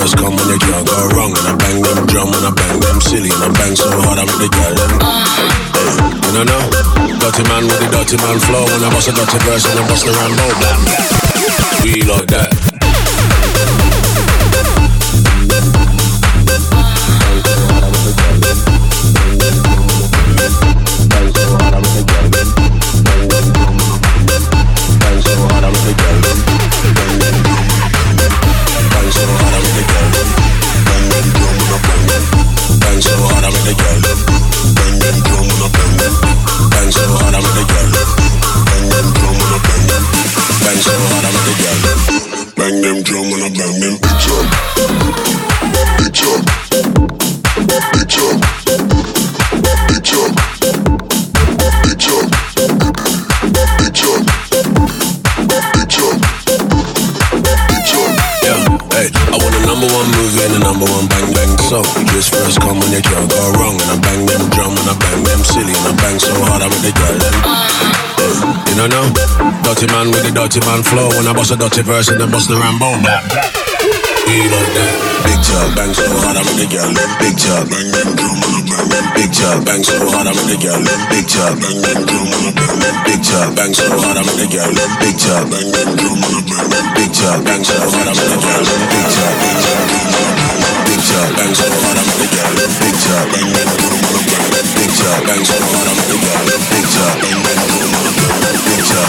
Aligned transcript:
girls 0.00 0.14
come 0.14 0.32
and 0.32 0.48
they 0.48 0.56
can't 0.56 0.86
go 0.88 0.96
wrong. 1.12 1.32
And 1.36 1.46
I 1.46 1.54
bang 1.60 1.82
them 1.82 2.06
drum 2.08 2.32
and 2.32 2.44
I 2.48 2.52
bang 2.56 2.80
them 2.80 3.00
silly. 3.00 3.28
And 3.28 3.44
I 3.44 3.50
bang 3.52 3.76
so 3.76 3.88
hard 4.00 4.16
I 4.16 4.24
make 4.24 4.40
the 4.40 4.48
girl 4.48 4.74
them. 4.80 4.92
Hey, 5.76 5.92
you 6.24 6.32
know 6.32 6.44
no? 6.48 6.58
Dirty 7.20 7.44
man 7.48 7.64
with 7.68 7.80
the 7.84 7.88
dirty 7.92 8.16
man 8.24 8.38
flow. 8.40 8.64
And 8.64 8.80
I 8.80 8.88
bust 8.88 9.08
a 9.08 9.12
dirty 9.12 9.38
verse 9.44 9.66
and 9.68 9.78
I 9.78 9.84
bust 9.88 10.04
the 10.08 10.12
rainbow. 10.16 10.48
We 11.84 12.02
like 12.08 12.28
that. 12.32 12.49
dirty 69.80 69.96
man 69.96 70.12
with 70.12 70.28
the 70.28 70.32
dirty 70.36 70.60
man 70.68 70.84
flow. 70.84 71.08
When 71.16 71.24
I 71.24 71.32
bust 71.32 71.48
a 71.52 71.56
dirty 71.56 71.80
verse 71.80 72.08
and 72.12 72.20
then 72.20 72.28
bust 72.28 72.52
the 72.52 72.56
Rambo. 72.60 73.00
Big 73.00 73.16
chug, 75.40 75.72
bang 75.72 75.88
so 75.96 76.04
hard 76.20 76.36
I'm 76.36 76.44
in 76.52 76.60
the 76.60 76.68
girl. 76.68 76.92
Big 77.16 77.32
chug, 77.40 77.64
bang 77.64 77.88
bang 77.88 78.12
drum 78.12 78.44
on 78.44 78.60
the 78.60 78.68
bang. 78.68 78.84
Big 79.16 79.32
chug, 79.32 79.64
bang 79.64 79.80
so 79.80 79.96
hard 80.12 80.28
I'm 80.28 80.36
in 80.36 80.52
the 80.52 80.60
girl. 80.60 80.84
Big 81.08 81.24
chug, 81.24 81.56
bang 81.64 81.80
bang 81.80 82.04
drum 82.04 82.28
on 82.28 82.44
the 82.44 82.52
bang. 82.60 82.76
Big 83.08 83.24
chug, 83.24 83.56
bang 83.56 83.72
so 83.72 83.88
hard 83.88 84.20
I'm 84.20 84.28
in 84.28 84.36
the 84.36 84.52
girl. 84.52 84.68
Big 85.00 85.16
chug, 85.16 85.48
bang 85.48 85.72
bang 85.72 85.96
drum 85.96 86.28
on 86.28 86.28
the. 86.28 86.44
Big 87.00 87.08
chug, 87.16 87.40
bang 87.40 87.64
so 87.64 87.80
hard 87.80 88.04
I'm 88.04 88.20
in 88.20 88.28
the 88.28 88.36
girl. 88.36 88.60
Big 88.68 89.08
chug, 89.08 89.32
bang 89.40 89.64
bang 89.64 89.80
drum 89.80 89.96
on 89.96 90.28
the. 90.28 90.44
Big 90.84 91.00
chug, 91.08 91.32
bang 91.40 91.56
so 91.56 91.72
hard 91.72 91.96
I'm 91.96 92.04
in 92.04 92.20
the 92.20 92.28
girl. 92.28 92.52
Big 92.52 93.00
chug, 93.00 93.32
bang 93.32 93.48
bang 93.48 93.72
drum 93.80 93.96
on 93.96 94.12
the. 94.12 94.28
Big 94.76 94.92
chug, 94.92 95.24
bang 95.24 95.40
so 95.40 95.56
hard 95.56 95.88
I'm 95.88 95.96
in 95.96 96.12
the 96.12 96.20
girl. 96.20 96.44
Big 96.68 96.84
chug, 96.92 97.16
bang 97.24 97.40
bang 97.40 97.79
Big 98.80 98.88
Chuck. 98.88 99.04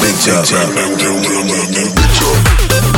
Big 0.00 0.18
Chuck. 2.14 2.89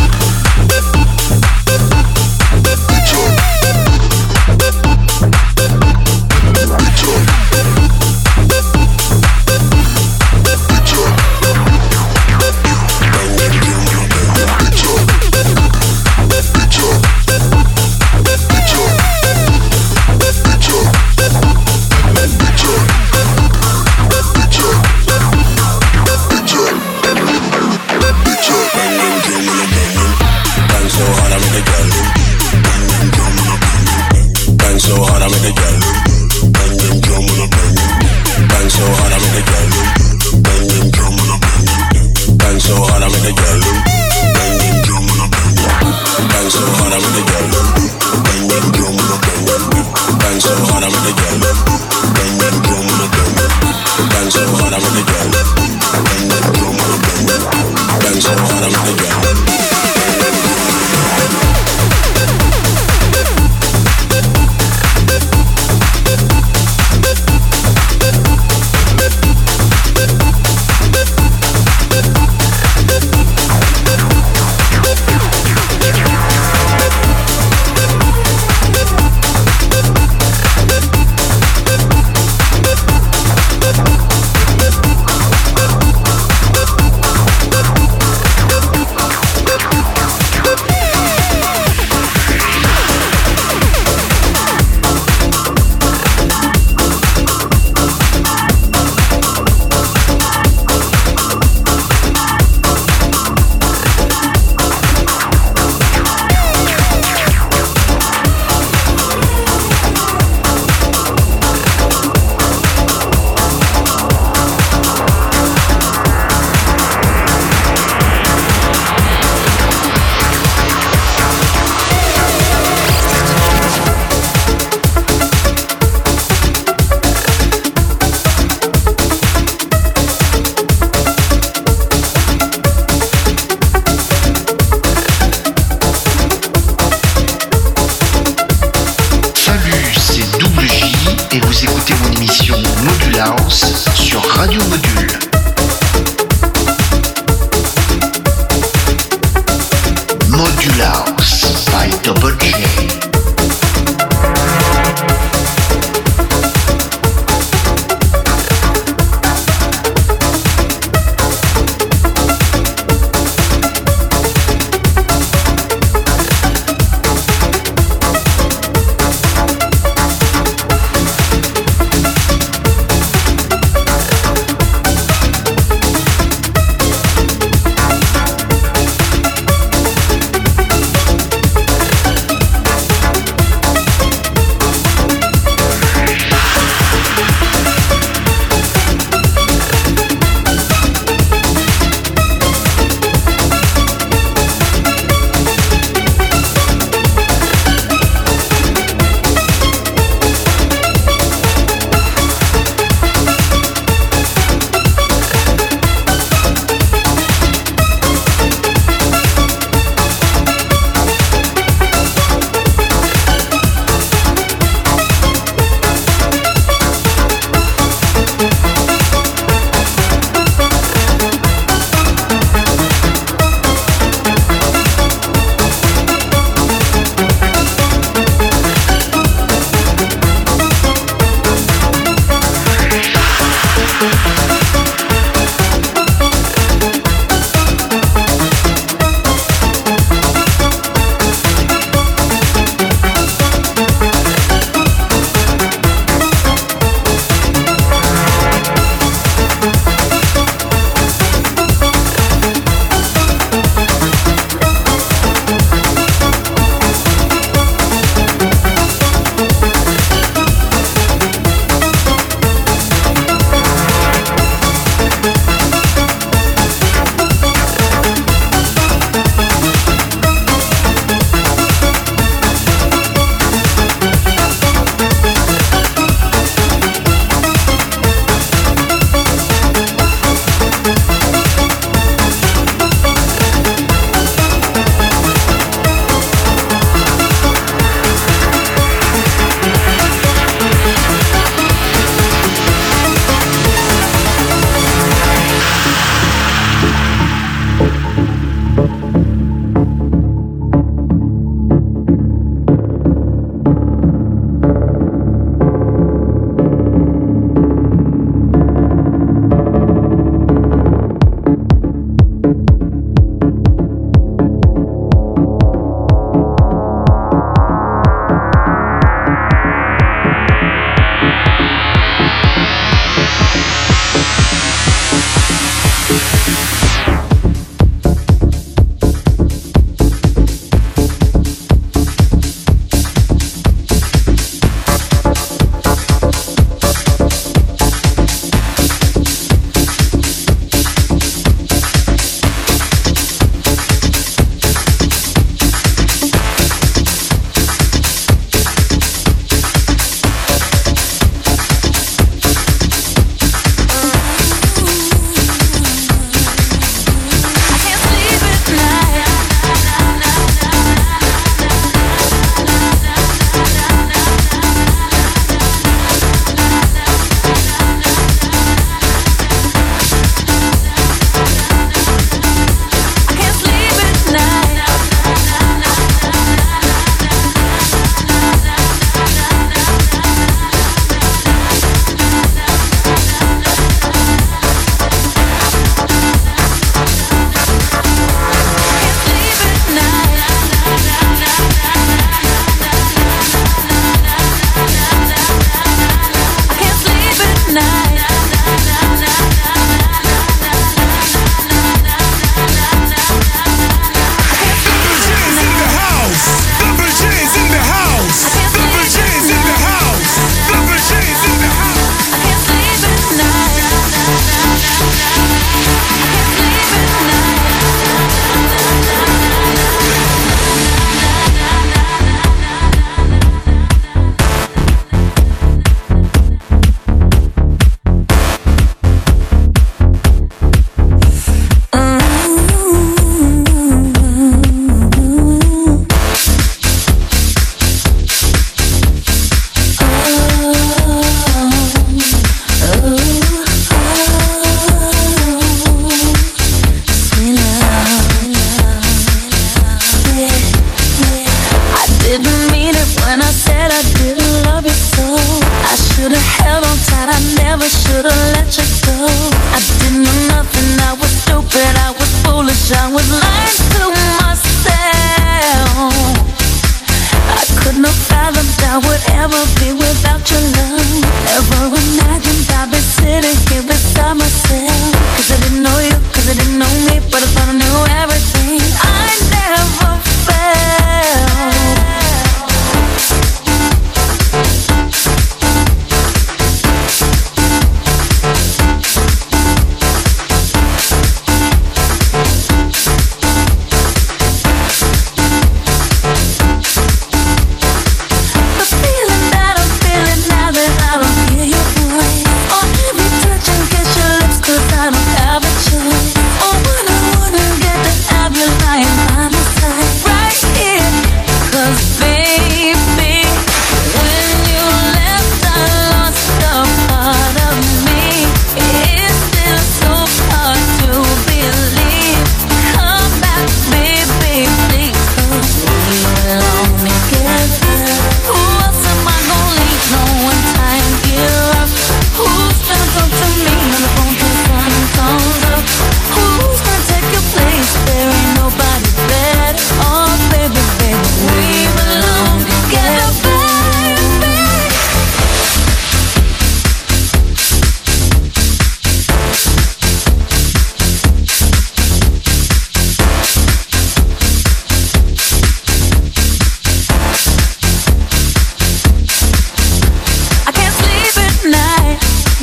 When 453.33 453.41
I 453.41 453.51
said 453.51 453.91
I 453.91 454.03
didn't 454.21 454.65
love 454.67 454.85
you 454.85 454.93
so. 454.93 455.25
I 455.25 455.97
should've 455.97 456.37
held 456.37 456.85
on 456.85 456.99
tight 457.09 457.31
I 457.33 457.41
never 457.65 457.89
should've 457.89 458.41
let 458.53 458.69
you 458.77 458.85
go. 459.09 459.25
I 459.73 459.81
didn't 460.01 460.25
know 460.25 460.49
nothing 460.53 461.01
I 461.01 461.17
was 461.19 461.31
stupid 461.41 461.97
I 461.97 462.11
was 462.13 462.29
foolish 462.45 462.93
I 462.93 463.11
was 463.11 463.27
lying. 463.33 463.92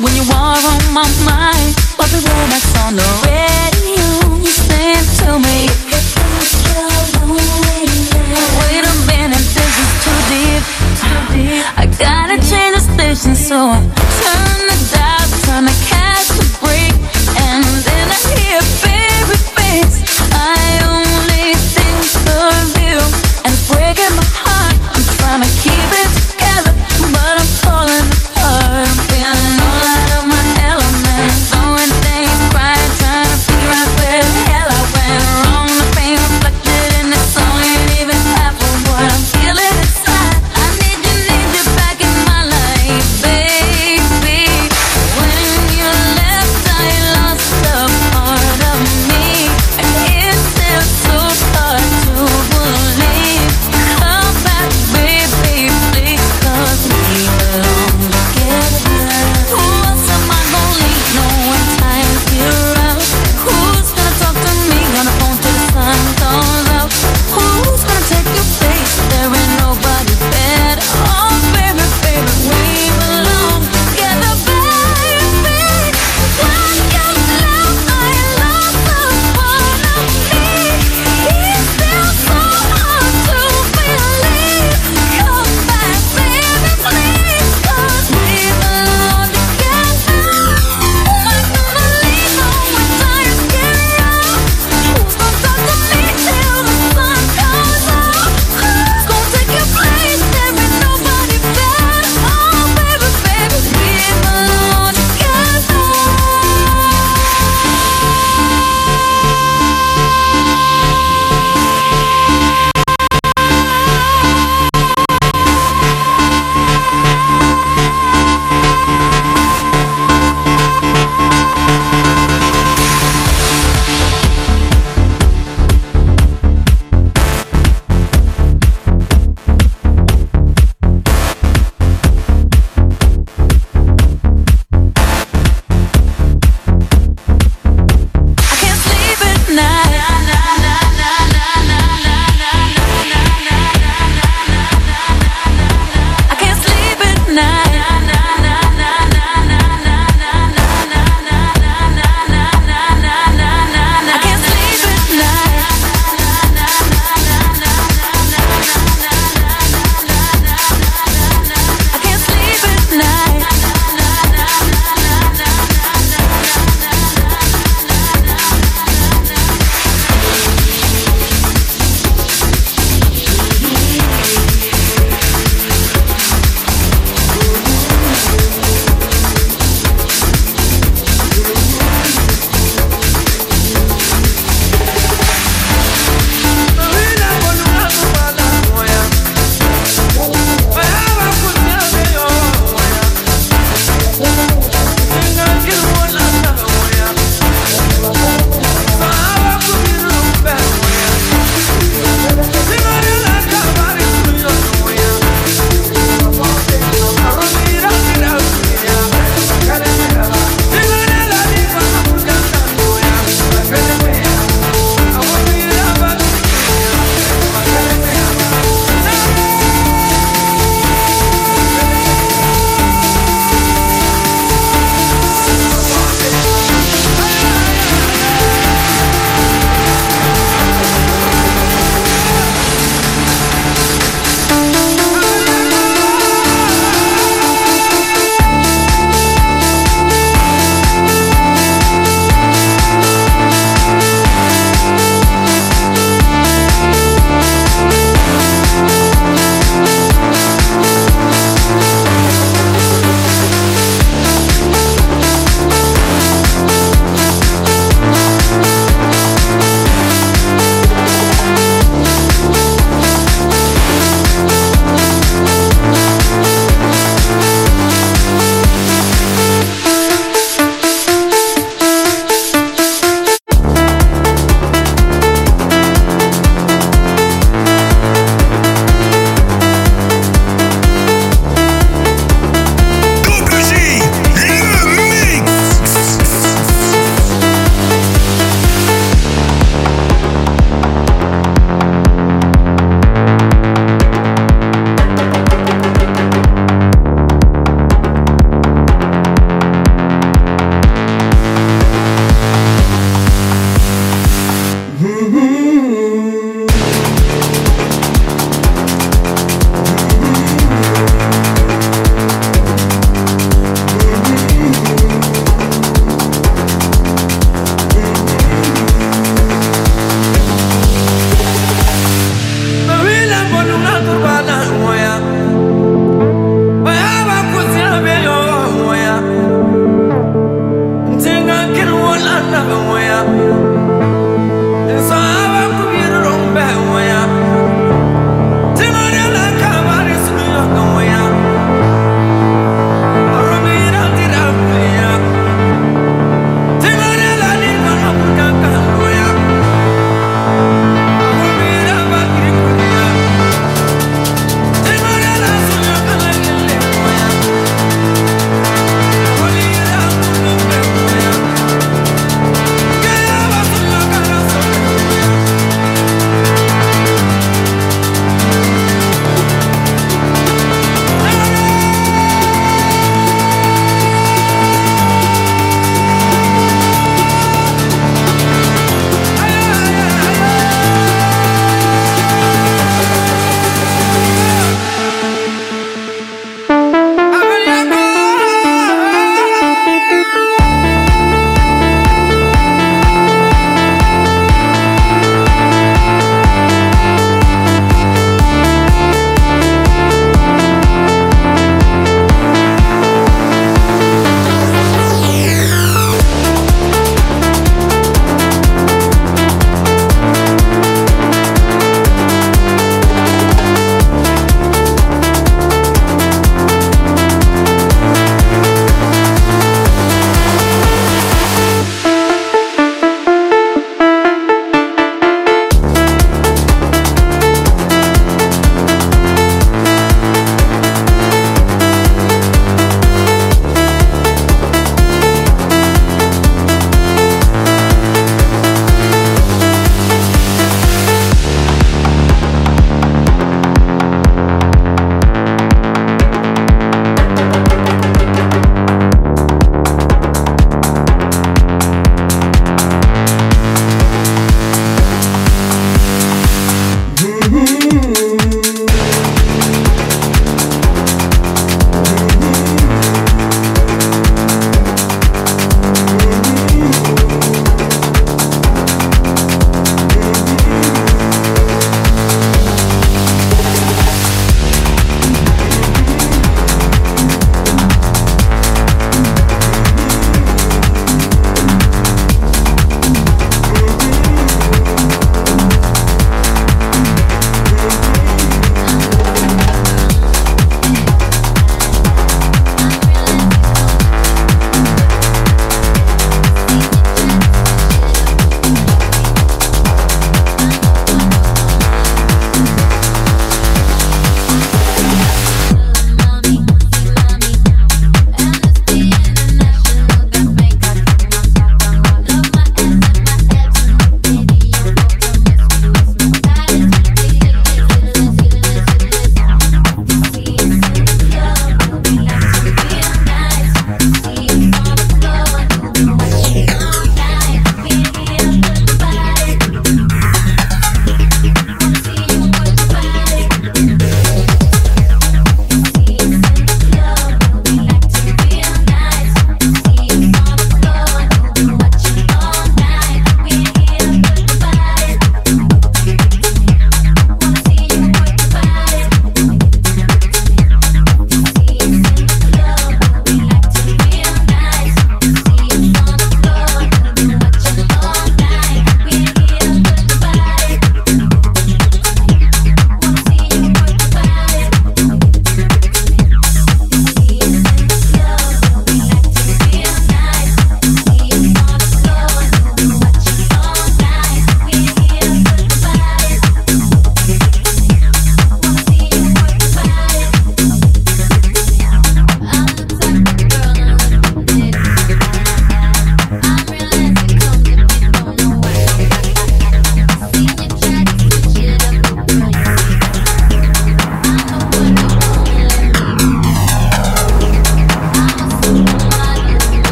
When 0.00 0.14
you 0.14 0.22
are 0.32 0.56
on 0.56 0.92
my 0.94 1.08
mind, 1.26 1.74
but 1.96 2.06
the 2.06 2.22
word 2.22 2.48
that's 2.54 2.78
on 2.86 2.94
the 2.94 3.02
radio, 3.26 4.06
you 4.38 4.46
send 4.46 5.06
to 5.18 5.38
me. 5.42 5.66
Wait 8.62 8.84
a 8.86 8.94
minute, 9.10 9.46
this 9.58 9.74
is 9.82 9.90
too 10.04 10.18
deep. 10.30 10.62
I 11.76 11.86
gotta 11.98 12.38
change 12.46 12.74
the 12.76 12.82
station, 12.94 13.34
so 13.34 13.56
I 13.58 13.80
turn 14.22 14.60
the 14.70 14.78
dial, 14.94 15.26
trying 15.42 15.66
to 15.66 15.74
catch 15.90 16.28
the 16.28 16.46
break, 16.62 16.94
and 17.42 17.64
then 17.82 18.06
I 18.06 18.18
hear 18.38 18.62
baby 18.86 19.36
face. 19.58 19.98
I 20.32 20.77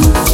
love. 0.00 0.31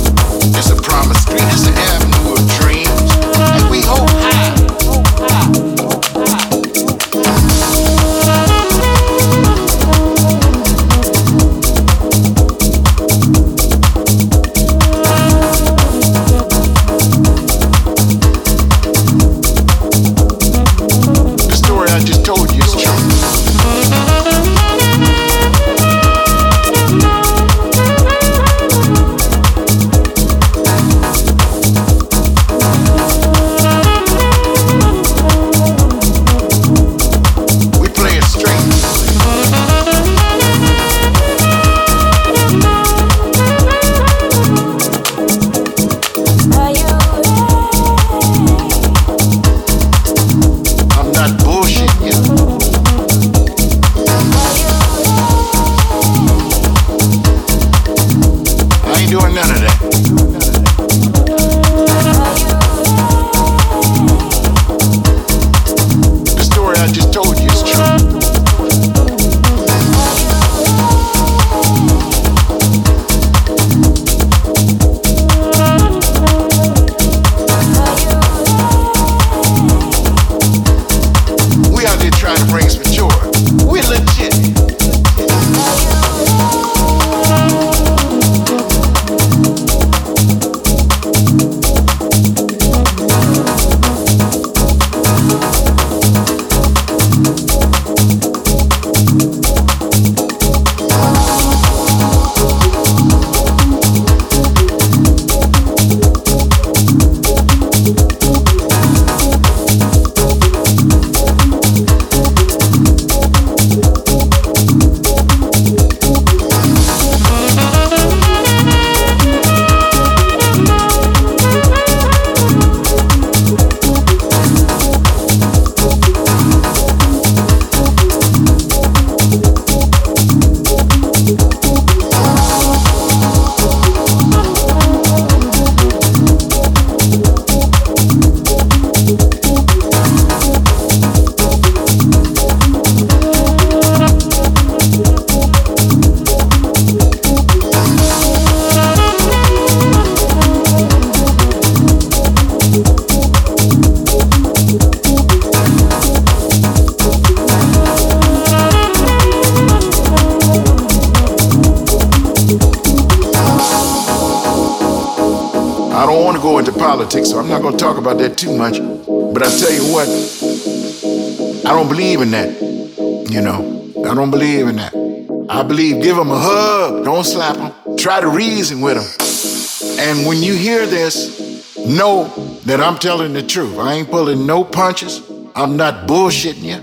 Believe 175.69 176.03
give 176.03 176.17
them 176.17 176.31
a 176.31 176.39
hug, 176.39 177.05
don't 177.05 177.25
slap 177.25 177.57
them. 177.57 177.97
Try 177.97 178.21
to 178.21 178.29
reason 178.29 178.81
with 178.81 178.97
them. 178.97 179.99
And 180.01 180.27
when 180.27 180.43
you 180.43 180.55
hear 180.55 180.87
this, 180.87 181.77
know 181.87 182.25
that 182.65 182.81
I'm 182.81 182.99
telling 182.99 183.33
the 183.33 183.43
truth. 183.43 183.79
I 183.79 183.95
ain't 183.95 184.11
pulling 184.11 184.47
no 184.47 184.65
punches. 184.65 185.23
I'm 185.55 185.77
not 185.77 186.09
bullshitting 186.09 186.63
you. 186.63 186.83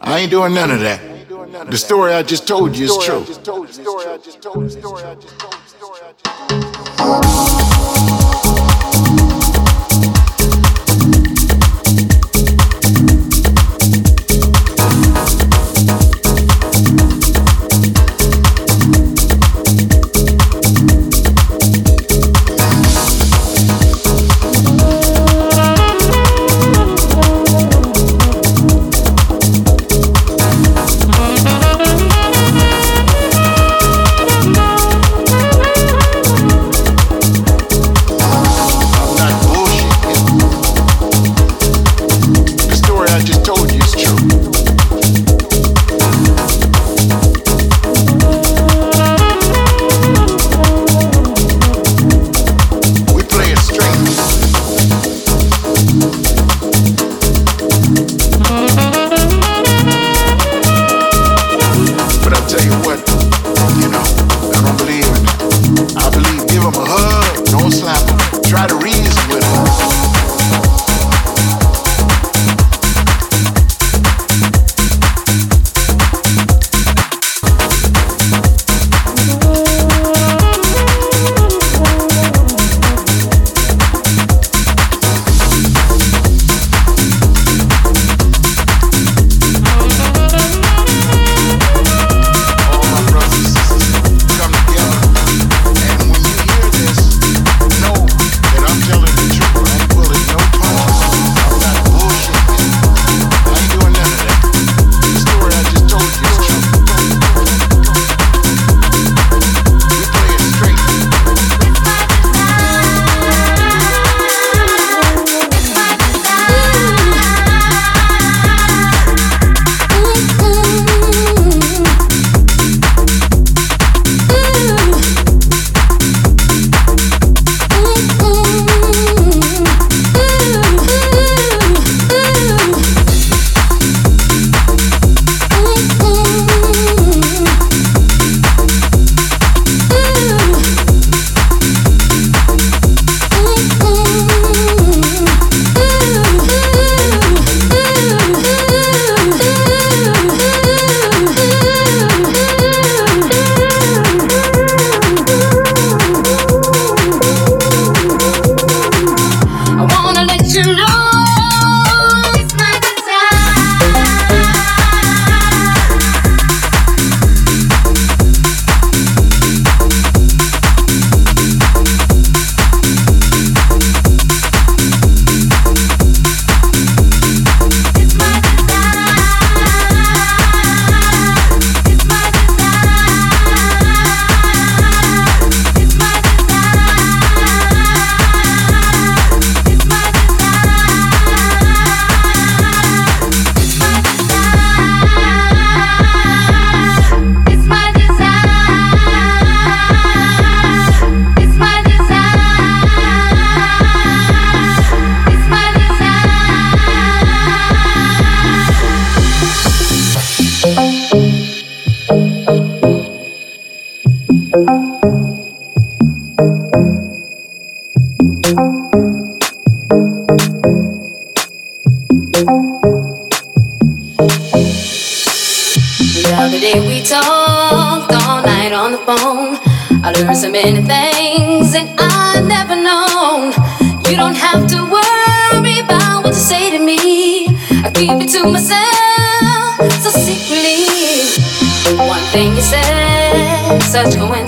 I 0.00 0.20
ain't 0.20 0.30
doing 0.30 0.54
none 0.54 0.70
of 0.70 0.80
that. 0.80 1.00
The 1.70 1.78
story 1.78 2.12
I 2.12 2.22
just 2.22 2.46
told 2.48 2.76
you 2.76 2.86
is 2.86 2.96
true. 3.04 3.24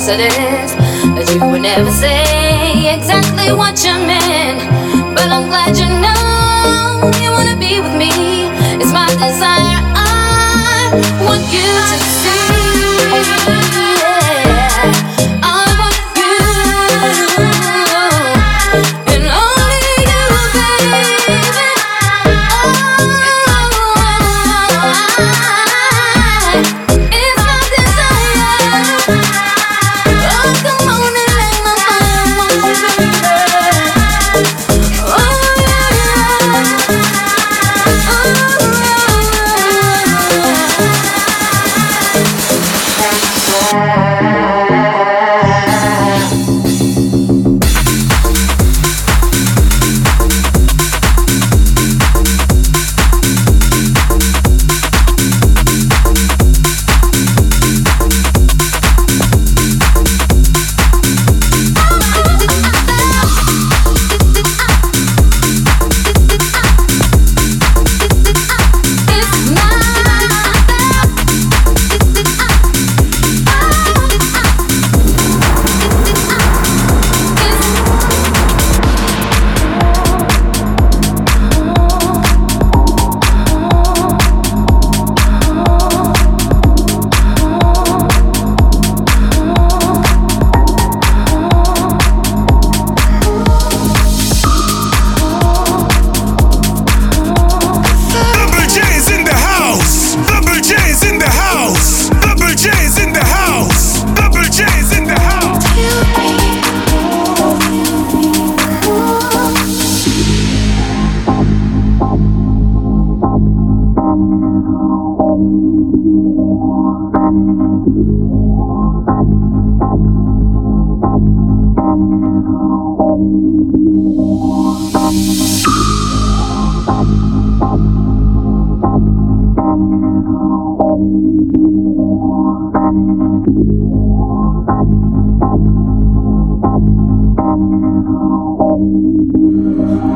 that 0.07 1.31
you 1.33 1.49
would 1.49 1.63
never 1.63 1.91
say 1.91 2.93
exactly 2.93 3.53
what 3.53 3.85
you 3.85 3.93
meant. 4.05 4.22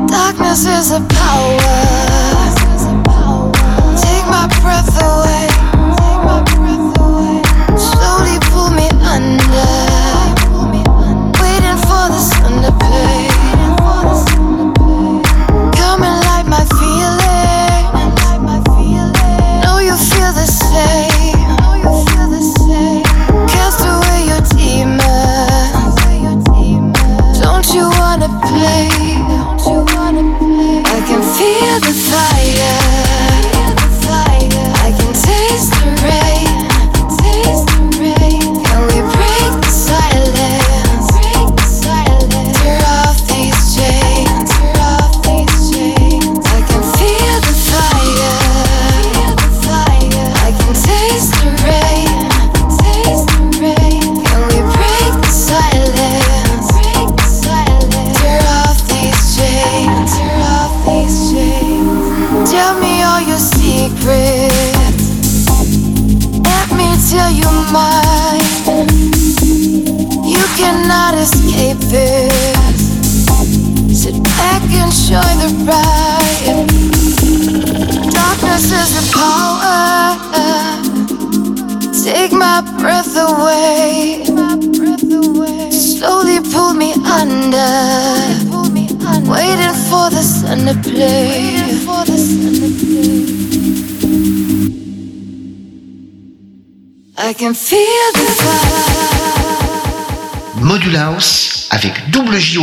Darkness 0.07 0.65
is 0.67 0.91
a 0.91 1.01
power. 1.09 1.86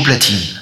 platine. 0.05 0.54